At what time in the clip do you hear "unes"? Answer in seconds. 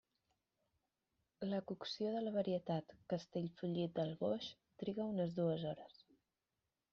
5.13-5.37